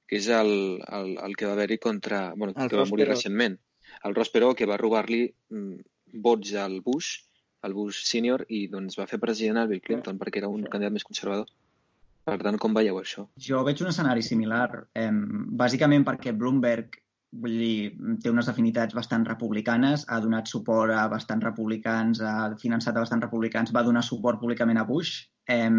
[0.08, 2.26] que és el, el, el que va haver-hi contra...
[2.36, 3.56] Bueno, el que va morir recentment.
[4.04, 5.78] El Ross Perot, que va robar-li mm,
[6.26, 7.16] vots al Bush,
[7.64, 10.98] al Bush senior, i doncs va fer president al Bill Clinton, perquè era un candidat
[10.98, 11.48] més conservador.
[12.24, 13.26] Per tant, com veieu això?
[13.48, 15.12] Jo veig un escenari similar, eh,
[15.64, 17.00] bàsicament perquè Bloomberg
[17.44, 22.96] vull dir, té unes afinitats bastant republicanes, ha donat suport a bastants republicans, ha finançat
[22.96, 25.24] a bastants republicans, va donar suport públicament a Bush.
[25.50, 25.72] Eh,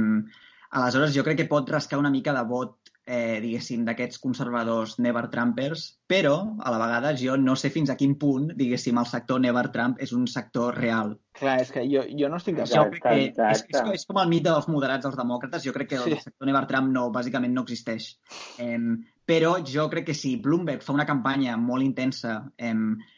[0.71, 5.27] aleshores, jo crec que pot rascar una mica de vot eh, diguéssim, d'aquests conservadors never
[5.33, 9.43] Trumpers, però, a la vegada, jo no sé fins a quin punt, diguéssim, el sector
[9.45, 11.15] never Trump és un sector real.
[11.35, 12.97] Clar, és que jo, jo no estic d'acord.
[13.13, 13.65] És, és,
[13.97, 16.21] és, com el mite dels moderats dels demòcrates, jo crec que el sí.
[16.29, 18.15] sector never Trump no, bàsicament no existeix.
[18.63, 18.79] Eh,
[19.25, 22.75] però jo crec que si Bloomberg fa una campanya molt intensa eh,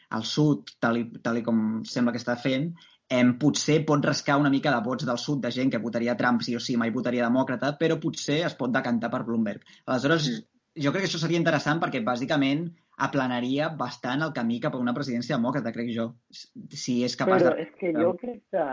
[0.09, 2.71] al sud, tal i, tal i com sembla que està fent,
[3.09, 6.43] em, potser pot rascar una mica de vots del sud de gent que votaria Trump
[6.43, 9.63] sí o sí, mai votaria demòcrata, però potser es pot decantar per Bloomberg.
[9.85, 10.83] Aleshores, mm.
[10.83, 12.67] jo crec que això seria interessant perquè bàsicament
[13.07, 17.55] aplanaria bastant el camí cap a una presidència demòcrata, crec jo, si és capaç però
[17.55, 17.67] de...
[17.67, 18.69] és que jo crec que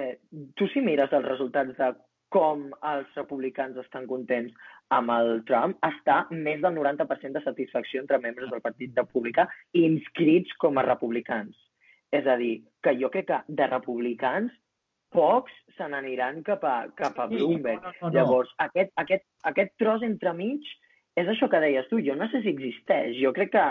[0.00, 0.14] eh,
[0.56, 1.92] tu si mires els resultats de
[2.30, 4.54] com els republicans estan contents
[4.94, 10.54] amb el Trump, està més del 90% de satisfacció entre membres del Partit Republicà inscrits
[10.62, 11.58] com a republicans.
[12.12, 14.50] És a dir, que jo crec que de republicans
[15.14, 17.82] pocs se n'aniran cap, a, cap a Bloomberg.
[17.82, 18.14] no, no, no.
[18.14, 20.62] Llavors, aquest, aquest, aquest tros entremig
[21.18, 21.98] és això que deies tu.
[22.02, 23.16] Jo no sé si existeix.
[23.22, 23.64] Jo crec que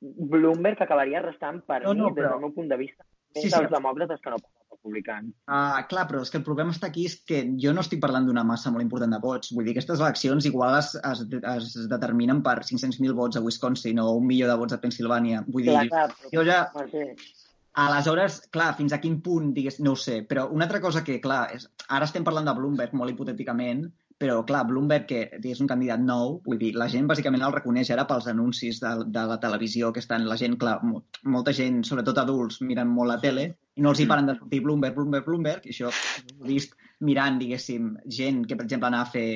[0.00, 3.44] Bloomberg acabaria restant per No, mi, no, des però- del meu punt de vista, més
[3.44, 3.56] Sí, sí.
[3.58, 5.34] dels demòcrates que no els republicans.
[5.46, 8.24] Ah, clar, però és que el problema està aquí és que jo no estic parlant
[8.26, 9.52] d'una massa molt important de vots.
[9.52, 11.20] Vull dir, aquestes eleccions igual es, es,
[11.56, 15.44] es determinen per 500.000 vots a Wisconsin o un milió de vots a Pensilvània.
[15.46, 16.62] Vull dir, Clar, clar, però, jo ja...
[16.74, 17.36] Mateix.
[17.78, 21.20] Aleshores, clar, fins a quin punt, digués, no ho sé, però una altra cosa que,
[21.22, 23.84] clar, és, ara estem parlant de Bloomberg molt hipotèticament,
[24.20, 25.20] però, clar, Bloomberg, que
[25.52, 28.90] és un candidat nou, vull dir, la gent bàsicament el reconeix ara pels anuncis de,
[29.14, 33.08] de la televisió que estan, la gent, clar, mo- molta gent, sobretot adults, miren molt
[33.14, 33.46] la tele
[33.78, 36.74] i no els hi paren de sortir Bloomberg, Bloomberg, Bloomberg, i això ho he vist
[37.06, 39.28] mirant, diguéssim, gent que, per exemple, anava a fer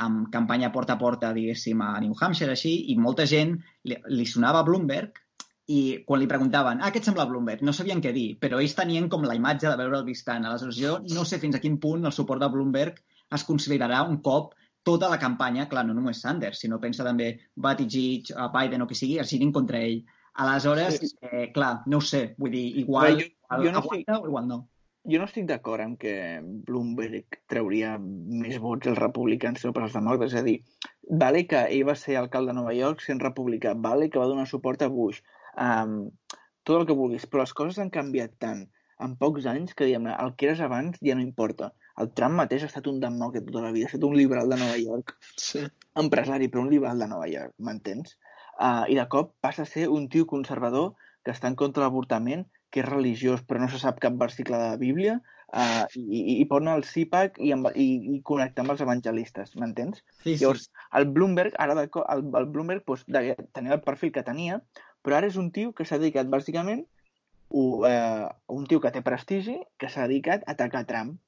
[0.00, 4.24] amb campanya porta a porta, diguéssim, a New Hampshire, així, i molta gent li, li
[4.30, 5.18] sonava Bloomberg
[5.70, 7.60] i quan li preguntaven, ah, què et sembla Bloomberg?
[7.62, 10.44] No sabien què dir, però ells tenien com la imatge de veure'l vistant.
[10.48, 12.98] Aleshores, jo no sé fins a quin punt el suport de Bloomberg
[13.36, 18.32] es considerarà un cop tota la campanya, clar, no només Sanders, sinó pensa també Buttigieg,
[18.34, 20.02] a Biden o qui sigui, es girin contra ell.
[20.40, 21.14] Aleshores, Sí.
[21.22, 24.26] eh, clar, no ho sé, vull dir, igual, Però jo- igual jo no aguanta o
[24.26, 24.60] igual no.
[25.04, 29.94] Jo no estic d'acord amb que Bloomberg trauria més vots als republicans que per als
[29.96, 30.34] demòcrates.
[30.34, 30.62] És a dir,
[31.08, 34.46] vale que ell va ser alcalde de Nova York sent republicà, vale que va donar
[34.46, 35.20] suport a Bush,
[35.62, 35.96] um,
[36.64, 38.66] tot el que vulguis, però les coses han canviat tant
[39.04, 41.70] en pocs anys que, diguem el que eres abans ja no importa.
[42.00, 44.58] El Trump mateix ha estat un demòcrata tota la vida, ha estat un liberal de
[44.60, 45.64] Nova York, Sí.
[46.02, 48.16] empresari, però un liberal de Nova York, m'entens?
[48.60, 50.94] Uh, I de cop passa a ser un tio conservador
[51.24, 54.56] que està en contra de l'avortament, que és religiós però no se sap cap versicle
[54.56, 55.16] de la Bíblia,
[55.52, 58.84] uh, i, i, i pot anar al CIPAC i, amb, i, i connectar amb els
[58.84, 60.04] evangelistes, m'entens?
[60.20, 60.44] Sí, sí.
[60.44, 60.68] Llavors,
[61.00, 64.60] el Bloomberg, ara de, el, el Bloomberg doncs, de, tenia el perfil que tenia,
[65.02, 66.84] però ara és un tio que s'ha dedicat bàsicament
[67.50, 71.18] un, eh, un tio que té prestigi, que s'ha dedicat a atacar Trump.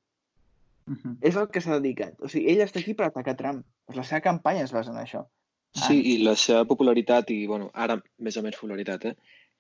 [0.87, 1.19] Mhm.
[1.21, 2.15] És el que s'ha dedicat.
[2.21, 3.65] O sigui, ell està aquí per atacar Trump.
[3.95, 5.27] La seva campanya es basa en això.
[5.73, 9.15] Sí, i la seva popularitat, i bueno, ara més o menys popularitat, eh?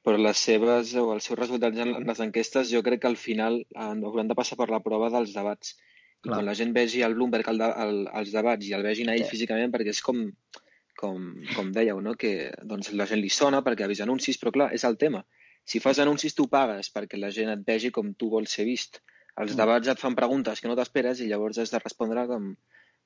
[0.04, 3.64] però les seves o els seus resultats en les enquestes jo crec que al final
[3.74, 5.76] han- hauran de passar per la prova dels debats.
[5.78, 6.36] I Clar.
[6.36, 9.14] quan la gent vegi el Bloomberg al, de, al, als debats i el vegin a
[9.14, 9.30] ell Sí.
[9.30, 10.30] físicament, perquè és com,
[11.02, 12.14] com, com dèieu, no?
[12.18, 15.24] que doncs, la gent li sona perquè ha vist anuncis, però clar, és el tema.
[15.68, 19.00] Si fas anuncis tu pagues perquè la gent et vegi com tu vols ser vist.
[19.36, 19.58] Els Mm.
[19.62, 22.50] debats et fan preguntes que no t'esperes i llavors has de respondre com,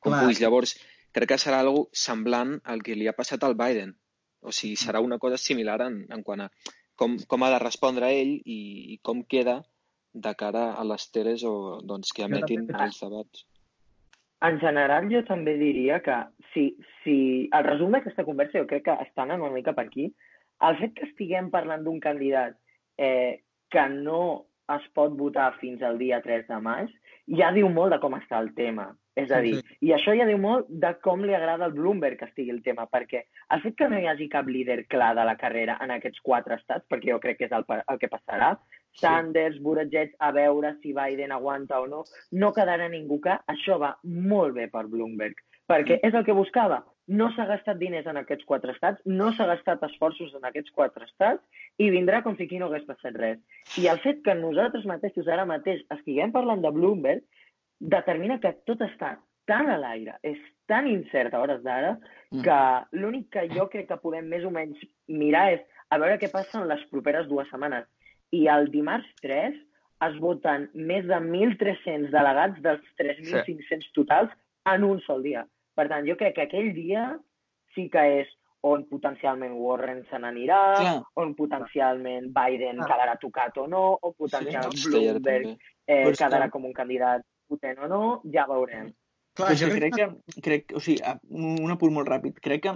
[0.00, 0.22] com Clar.
[0.22, 0.40] puguis.
[0.42, 0.76] Llavors,
[1.12, 3.94] crec que serà algo semblant al que li ha passat al Biden.
[4.40, 6.50] O sigui, serà una cosa similar en, en quant a
[6.96, 8.59] com, com ha de respondre ell i,
[8.94, 9.61] i com queda
[10.16, 13.44] de cara a les teles o doncs, que emetin els debats.
[14.44, 16.16] En general, jo també diria que
[16.53, 16.66] si,
[17.03, 17.16] si
[17.57, 20.11] el resum d'aquesta conversa jo crec que està anant una mica per aquí.
[20.66, 22.57] El fet que estiguem parlant d'un candidat
[22.99, 23.40] eh,
[23.72, 24.20] que no
[24.77, 26.92] es pot votar fins al dia 3 de maig
[27.40, 28.90] ja diu molt de com està el tema.
[29.16, 32.27] És a dir, i això ja diu molt de com li agrada al Bloomberg que
[32.29, 33.22] estigui el tema, perquè
[33.55, 36.59] el fet que no hi hagi cap líder clar de la carrera en aquests quatre
[36.61, 38.53] estats, perquè jo crec que és el, el que passarà,
[39.00, 43.96] Sanders, Buttigieg, a veure si Biden aguanta o no, no quedarà ningú que això va
[44.04, 45.35] molt bé per Bloomberg,
[45.68, 46.82] perquè és el que buscava.
[47.06, 51.04] No s'ha gastat diners en aquests quatre estats, no s'ha gastat esforços en aquests quatre
[51.06, 51.42] estats
[51.78, 53.38] i vindrà com si aquí no hagués passat res.
[53.78, 57.22] I el fet que nosaltres mateixos ara mateix estiguem parlant de Bloomberg
[57.78, 61.98] determina que tot està tan a l'aire, és tan incert a hores d'ara,
[62.32, 62.42] Mm.
[62.42, 66.28] que l'únic que jo crec que podem més o menys mirar és a veure què
[66.32, 67.87] passa en les properes dues setmanes.
[68.32, 69.54] I el dimarts 3
[70.06, 74.32] es voten més de 1.300 delegats dels 3.500 totals
[74.66, 75.46] en un sol dia.
[75.76, 77.06] Per tant, jo crec que aquell dia
[77.74, 78.28] sí que és
[78.66, 81.02] on potencialment Warren se n'anirà, Clar.
[81.22, 82.88] on potencialment Biden Clar.
[82.90, 85.52] quedarà tocat o no, o potencialment Sí, Bloomberg
[85.86, 88.90] eh, quedarà que- com un candidat potent o no, ja veurem.
[89.36, 92.40] Clar, Però jo que crec que, crec, o sigui, a- un un apunt molt ràpid,
[92.40, 92.72] crec que,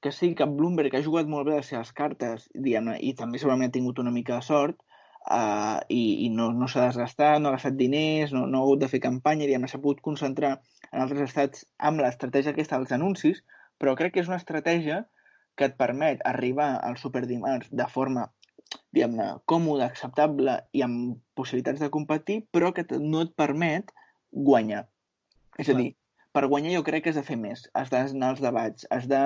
[0.00, 3.72] que sí que Bloomberg ha jugat molt bé les seves cartes, diguem-ne, i també segurament
[3.72, 4.78] ha tingut una mica de sort,
[5.26, 8.84] uh, i, i no, no s'ha desgastat, no ha gastat diners, no, no ha hagut
[8.84, 10.56] de fer campanya, diguem-ne, s'ha pogut concentrar
[10.92, 13.42] en altres estats amb l'estratègia aquesta dels anuncis,
[13.78, 15.04] però crec que és una estratègia
[15.58, 18.28] que et permet arribar al superdimarts de forma
[18.94, 23.92] diguem-ne, còmode, acceptable i amb possibilitats de competir, però que no et permet
[24.48, 24.84] guanyar.
[25.58, 25.92] És a dir,
[26.36, 27.64] per guanyar jo crec que has de fer més.
[27.78, 29.22] Has d'anar als debats, has de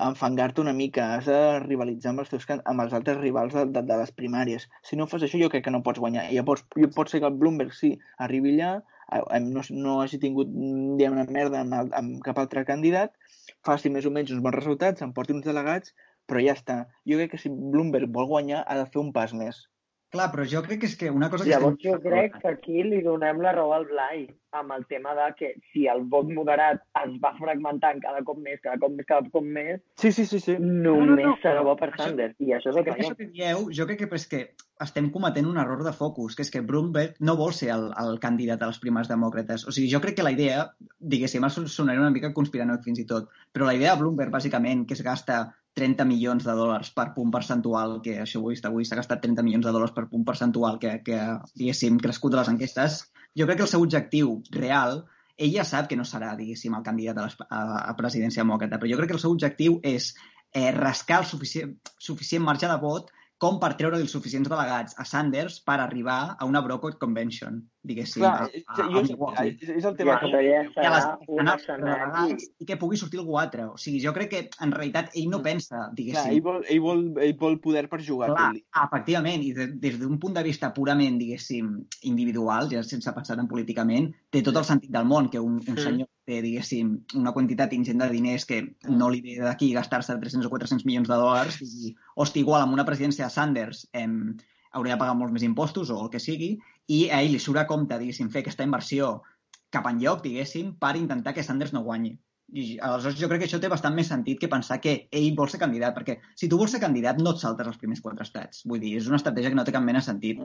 [0.00, 3.82] enfangar-te una mica, has de rivalitzar amb els, teus, amb els altres rivals de, de,
[3.88, 4.68] de les primàries.
[4.88, 6.28] Si no fas això, jo crec que no pots guanyar.
[6.30, 6.64] I llavors,
[6.96, 8.72] pot ser que el Bloomberg sí arribi allà,
[9.44, 13.12] no, no hagi tingut diguem una merda amb, el, amb cap altre candidat,
[13.66, 15.94] faci més o menys uns bons resultats, emporti uns delegats,
[16.26, 16.78] però ja està.
[17.08, 19.66] Jo crec que si Bloomberg vol guanyar ha de fer un pas més.
[20.12, 21.50] Clar, però jo crec que és que una cosa que...
[21.50, 25.14] Llavors estem- jo crec que aquí li donem la raó al Blai amb el tema
[25.16, 29.06] de que si el vot moderat es va fragmentant cada cop més, cada cop més,
[29.08, 30.58] cada cop més, Sí, sí, sí, sí.
[30.60, 32.36] només no, no, serà bo per això- Sanders.
[32.44, 34.42] I això és el que això que dieu, jo crec que és que
[34.84, 38.20] estem cometent un error de focus, que és que Bloomberg no vol ser el, el
[38.20, 39.64] candidat a les primes demòcrates.
[39.64, 40.66] O sigui, jo crec que la idea,
[41.00, 44.92] diguéssim, sonaré una mica conspiranoic fins i tot, però la idea de Bloomberg, bàsicament, que
[44.92, 48.84] es gasta 30 milions de dòlars per punt percentual, que això ho he vist avui,
[48.84, 51.18] s'ha gastat 30 milions de dòlars per punt percentual que, que
[51.56, 52.98] diguéssim, crescut de les enquestes,
[53.38, 55.02] jo crec que el seu objectiu real
[55.42, 58.78] ell ja sap que no serà, diguéssim, el candidat a, les, a, a presidència demòcrata,
[58.78, 60.12] però jo crec que el seu objectiu és
[60.52, 63.10] eh, rascar el suficient, suficient marge de vot
[63.42, 68.22] com per treure els suficients delegats a Sanders per arribar a una Brocourt Convention, diguéssim.
[68.22, 70.14] Clar, a, a, jo, a és, és el tema.
[70.18, 73.66] això ja serà delegats, i que pugui sortir algú altre.
[73.72, 76.80] O sigui, jo crec que en realitat ell no pensa, Clar, diguéssim, ell, vol, ell,
[76.84, 78.52] vol, ell vol poder per jugar Clar,
[78.86, 81.74] efectivament, i de, des d'un punt de vista purament, diguéssim,
[82.10, 85.72] individual, ja sense pensar en políticament, té tot el sentit del món que un, un
[85.72, 85.82] Mm.
[85.82, 90.46] senyor té, diguéssim, una quantitat ingent de diners que no li ve d'aquí gastar-se 300
[90.46, 94.36] o 400 milions de dòlars i, hosti, igual amb una presidència de Sanders em,
[94.72, 96.52] hauria de pagar molts més impostos o el que sigui,
[96.88, 99.22] i a ell li surt a compte, diguéssim, fer aquesta inversió
[99.72, 102.16] cap enlloc, diguéssim, per intentar que Sanders no guanyi.
[102.52, 105.48] I aleshores jo crec que això té bastant més sentit que pensar que ell vol
[105.48, 108.66] ser candidat, perquè si tu vols ser candidat no et saltes els primers quatre estats.
[108.68, 110.42] Vull dir, és una estratègia que no té cap mena de sentit.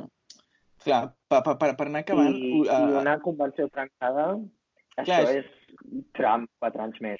[0.85, 2.37] Clar, per, per, per, per anar acabant...
[2.37, 4.29] I, uh, I una convenció trencada,
[4.95, 7.19] Clar, això és- és Trump quatre anys més.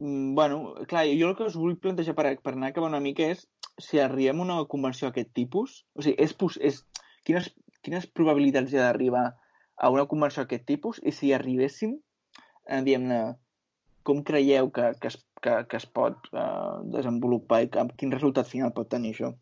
[0.00, 3.28] Mm, Bueno, clar, jo el que us vull plantejar per, per anar acabant una mica
[3.34, 3.44] és
[3.82, 6.34] si arribem a una convenció d'aquest tipus, o sigui, és,
[6.70, 6.80] és,
[7.26, 7.50] quines,
[7.82, 9.26] quines probabilitats hi ha d'arribar
[9.76, 11.96] a una convenció d'aquest tipus i si arribéssim,
[12.68, 13.20] eh, diguem-ne,
[14.06, 18.50] com creieu que, que, es, que, que es pot eh, desenvolupar i que, quin resultat
[18.50, 19.32] final pot tenir això?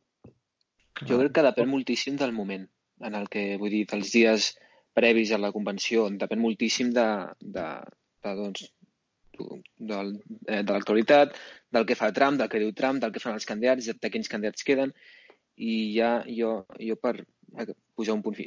[1.06, 2.66] Jo crec que depèn moltíssim del moment
[3.06, 4.50] en el que, vull dir, dels dies
[4.96, 7.06] previs a la convenció, depèn moltíssim de,
[7.40, 7.66] de,
[8.24, 8.66] de doncs,
[9.40, 11.36] eh, de l'actualitat,
[11.70, 14.12] del que fa Trump, del que diu Trump, del que fan els candidats, de, de
[14.12, 14.94] quins candidats queden,
[15.60, 18.46] i ja jo, jo per eh, posar un punt fi,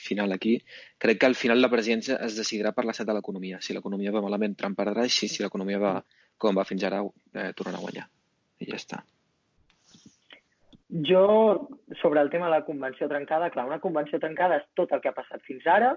[0.00, 0.58] final aquí,
[1.00, 3.60] crec que al final la presidència es decidirà per l'estat de l'economia.
[3.60, 5.96] Si l'economia va malament, Trump perdrà, i si, si l'economia va
[6.42, 7.02] com va fins ara,
[7.34, 8.06] eh, tornarà a guanyar.
[8.62, 9.02] I ja està.
[11.08, 11.68] Jo,
[12.02, 15.08] sobre el tema de la convenció trencada, clar, una convenció trencada és tot el que
[15.08, 15.94] ha passat fins ara,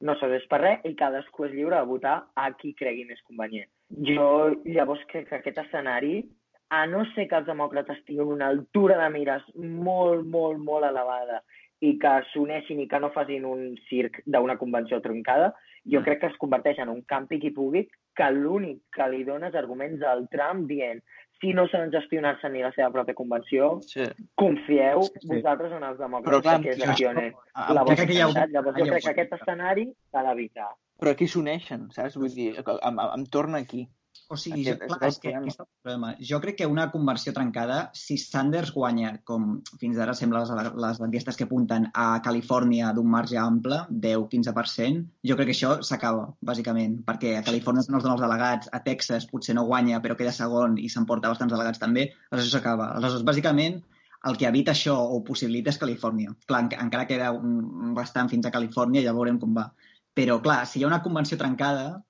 [0.00, 3.68] no serveix per res i cadascú és lliure de votar a qui cregui més convenient.
[3.90, 6.22] Jo llavors crec que aquest escenari,
[6.70, 11.42] a no ser que els demòcrates tinguin una altura de mires molt, molt, molt elevada
[11.80, 15.54] i que s'uneixin i que no facin un circ d'una convenció trencada,
[15.86, 17.86] jo crec que es converteix en un campi qui pugui
[18.18, 21.00] que l'únic que li dona és arguments al Trump dient
[21.40, 24.02] si no saben gestionar-se ni la seva pròpia convenció, Sí.
[24.34, 25.28] confieu Sí.
[25.28, 27.32] vosaltres en els Però demòcrates clar, que gestionen
[27.74, 28.46] la vostra que ha.
[28.50, 30.72] Llavors jo crec que aquest escenari s'ha d'evitar.
[30.98, 32.16] Però aquí s'uneixen, saps?
[32.18, 33.86] Vull dir, em, em torna aquí.
[34.28, 36.08] O sigui, jo, Aquest clar, és que aquí està el problema.
[36.30, 41.00] Jo crec que una conversió trencada, si Sanders guanya, com fins ara sembla les, les
[41.06, 46.98] enquestes que apunten a Califòrnia d'un marge ample, 10-15%, jo crec que això s'acaba, bàsicament,
[47.06, 50.32] perquè a Califòrnia no els dona els delegats, a Texas potser no guanya, però queda
[50.34, 52.90] segon i s'emporta bastants delegats també, aleshores això s'acaba.
[52.98, 53.80] Aleshores, bàsicament,
[54.28, 56.34] el que evita això o possibilita és Califòrnia.
[56.44, 59.70] Clar, enca- encara queda un, bastant fins a Califòrnia, ja veurem com va.
[60.16, 62.02] Però, clar, si hi ha una convenció trencada,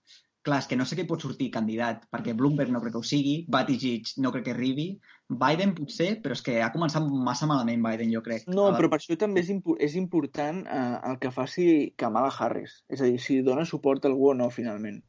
[0.46, 3.06] clar, és que no sé qui pot sortir candidat, perquè Bloomberg no crec que ho
[3.06, 4.88] sigui, Buttigieg no crec que arribi,
[5.28, 8.46] Biden potser, però és que ha començat massa malament Biden, jo crec.
[8.48, 11.68] No, però per això també és, impo és important eh, el que faci
[12.00, 12.78] Kamala Harris.
[12.88, 15.02] És a dir, si dona suport a algú o no, finalment.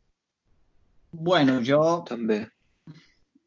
[1.12, 1.80] Bueno, jo...
[2.10, 2.43] També.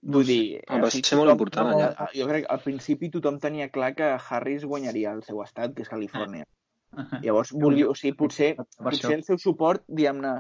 [0.02, 0.42] Vull dir...
[0.66, 2.08] Ah, va ser molt important, allà.
[2.16, 5.84] Jo crec que al principi tothom tenia clar que Harris guanyaria el seu estat, que
[5.84, 6.48] és Califòrnia.
[7.22, 10.34] Llavors, volia, o sigui, potser, potser el seu suport, diguem-ne,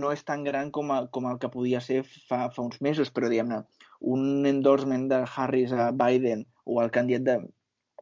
[0.00, 3.12] no és tan gran com, a, com el que podia ser fa, fa uns mesos,
[3.14, 3.62] però, diguem-ne,
[4.14, 7.36] un endorsement de Harris a Biden o el candidat de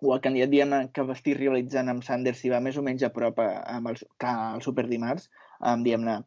[0.05, 3.05] o el candidat, diguem que va estir rivalitzant amb Sanders si va més o menys
[3.07, 6.19] a prop a, amb el, que el superdimarts, um, diguem-ne,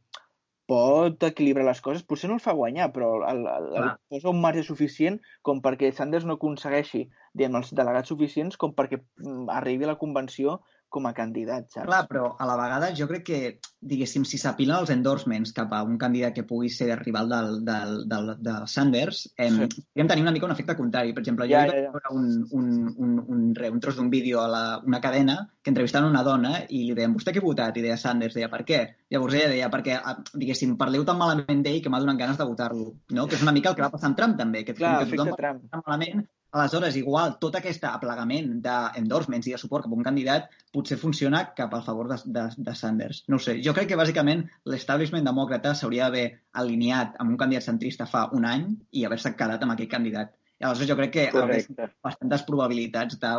[0.67, 2.03] pot equilibrar les coses.
[2.03, 3.93] Potser no el fa guanyar, però el, el, el Clar.
[4.11, 8.99] posa un marge suficient com perquè Sanders no aconsegueixi diguem, els delegats suficients com perquè
[8.99, 11.85] mm, arribi a la convenció com a candidat, saps?
[11.85, 13.39] Clar, però a la vegada jo crec que,
[13.83, 17.91] diguéssim, si s'apilen els endorsements cap a un candidat que pugui ser rival del, del,
[18.07, 19.67] del, del Sanders, eh, Sí.
[19.67, 21.13] podríem tenir una mica un efecte contrari.
[21.13, 23.95] Per exemple, jo Ja, ja, ja, ja, veure un, un, un, un, re, un tros
[23.97, 27.43] d'un vídeo a la, una cadena que entrevistaven una dona i li deien, vostè què
[27.43, 27.77] ha votat?
[27.77, 28.79] I deia Sanders, deia, per què?
[29.11, 32.45] Llavors ella deia, perquè, ah, diguéssim, parleu tan malament d'ell que m'ha donat ganes de
[32.47, 33.27] votar-lo, no?
[33.27, 35.33] Que és una mica el que va passar amb Trump, també, que Clar, que tothom
[35.33, 35.63] efecte Trump.
[35.85, 40.97] malament, Aleshores, igual, tot aquest aplegament d'endorsements i de suport cap a un candidat potser
[41.01, 43.23] funciona cap al favor de, de, de Sanders.
[43.27, 43.57] No sé.
[43.65, 46.25] Jo crec que, bàsicament, l'establishment demòcrata s'hauria d'haver
[46.63, 50.31] alineat amb un candidat centrista fa un any i haver-se quedat amb aquell candidat.
[50.57, 51.89] I aleshores jo crec que Correcte.
[52.03, 53.33] bastantes probabilitats de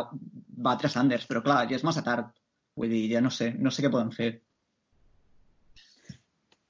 [0.69, 2.29] batre Sanders, però clar, ja és massa tard.
[2.77, 4.29] Vull dir, ja no sé, no sé què poden fer.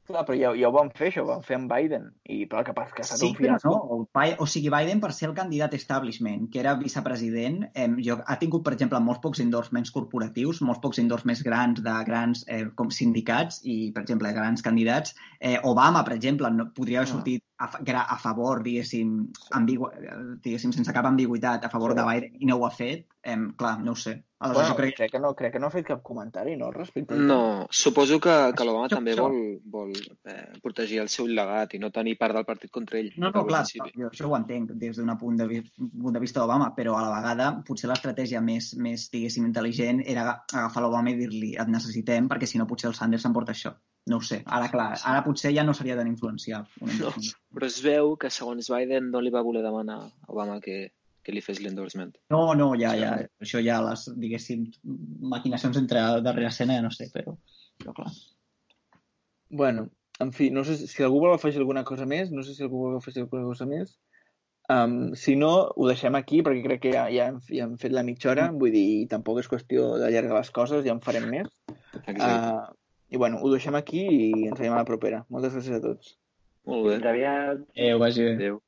[0.09, 2.07] Clar, però ja, ja ho van fer, això, ho van fer amb Biden.
[2.33, 3.73] I però que passa que ha estat Sí, però fiasco.
[3.75, 3.97] no.
[4.41, 8.63] O, sigui, Biden, per ser el candidat establishment, que era vicepresident, eh, jo, ha tingut,
[8.65, 13.61] per exemple, molts pocs endorsements corporatius, molts pocs endorsements grans de grans eh, com sindicats
[13.63, 15.13] i, per exemple, grans candidats.
[15.39, 17.13] Eh, Obama, per exemple, no, podria haver Ah.
[17.13, 17.69] sortit a,
[18.15, 19.91] a favor, diguéssim, ambigu,
[20.41, 21.97] diguéssim, sense cap ambigüitat, a favor Sí.
[22.01, 23.05] de Biden, i no ho ha fet.
[23.21, 24.23] Eh, clar, no ho sé.
[24.39, 26.69] Aleshores, Bueno, jo crec crec que no, crec que no ha fet cap comentari, no,
[26.71, 27.17] respecte a.
[27.17, 29.91] No, suposo que, que l'Obama Això- també això- vol, vol
[30.31, 33.09] eh, protegir el seu llegat i no tenir part del partit contra ell.
[33.17, 36.71] No, no, clar, jo això ho entenc des d'un punt, de, punt de vista d'Obama,
[36.77, 41.15] però a la vegada potser l'estratègia més, més, diguéssim, intel·ligent era aga- agafar l'Obama i
[41.19, 43.73] dir-li et necessitem perquè si no potser el Sanders s'emporta això.
[44.07, 44.41] No ho sé.
[44.45, 46.69] Ara, clar, ara potser ja no seria tan influenciable.
[46.97, 47.11] No,
[47.53, 50.93] però es veu que segons Biden no li va voler demanar a Obama que,
[51.29, 52.17] que li fes l'endorsement.
[52.33, 53.13] no, no, ja, ja,
[53.45, 54.65] això ja les, diguéssim,
[55.35, 57.37] maquinacions entre darrere escena ja no sé, però,
[57.77, 58.11] però clar.
[59.61, 59.89] Bueno,
[60.19, 62.85] en fi, no sé si, algú vol afegir alguna cosa més, no sé si algú
[62.87, 63.97] vol afegir alguna cosa més.
[64.69, 67.95] Um, si no, ho deixem aquí, perquè crec que ja, ja, hem, ja hem fet
[67.95, 71.49] la mitja hora, vull dir, tampoc és qüestió d'allargar les coses, ja en farem més.
[72.03, 72.29] Exacte.
[72.29, 75.23] Uh, I bueno, ho deixem aquí i ens veiem a la propera.
[75.33, 76.13] Moltes gràcies a tots.
[76.69, 76.99] Molt bé.
[76.99, 77.63] Fins aviat.
[77.73, 78.35] Eh, vagi bé.
[78.37, 78.59] Adéu.